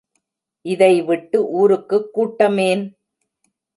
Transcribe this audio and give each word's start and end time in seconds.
இதைவிட்டு 0.65 1.49
ஊருக்குக் 1.51 2.09
கூட்டம் 2.13 2.57
ஏன்? 2.57 2.83